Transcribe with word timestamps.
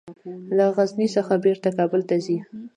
له 0.57 0.65
غزني 0.75 1.07
څخه 1.15 1.33
بیرته 1.43 1.69
کابل 1.77 2.01
ته 2.09 2.15
ځي. 2.25 2.37